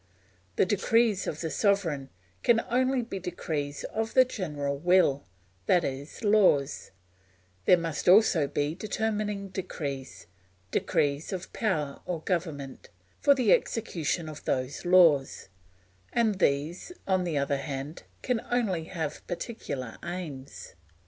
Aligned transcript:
The 0.55 0.65
decrees 0.65 1.27
of 1.27 1.41
the 1.41 1.51
sovereign 1.51 2.09
can 2.41 2.61
only 2.71 3.03
be 3.03 3.19
decrees 3.19 3.83
of 3.83 4.15
the 4.15 4.25
general 4.25 4.79
will, 4.79 5.27
that 5.67 5.83
is 5.83 6.23
laws; 6.23 6.89
there 7.65 7.77
must 7.77 8.09
also 8.09 8.47
be 8.47 8.73
determining 8.73 9.49
decrees, 9.49 10.25
decrees 10.71 11.31
of 11.31 11.53
power 11.53 12.01
or 12.07 12.21
government, 12.21 12.89
for 13.19 13.35
the 13.35 13.51
execution 13.53 14.27
of 14.27 14.43
those 14.45 14.85
laws; 14.85 15.49
and 16.11 16.39
these, 16.39 16.91
on 17.07 17.23
the 17.23 17.37
other 17.37 17.57
hand, 17.57 18.01
can 18.23 18.41
only 18.51 18.85
have 18.85 19.21
particular 19.27 19.99
aims. 20.03 20.73